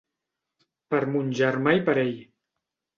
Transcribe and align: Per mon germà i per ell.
Per 0.95 1.03
mon 1.17 1.31
germà 1.43 1.77
i 1.81 1.87
per 1.91 1.99
ell. 2.09 2.15